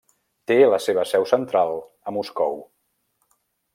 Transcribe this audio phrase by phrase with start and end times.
[0.51, 1.77] Té la seva seu central
[2.09, 2.59] a Moscou.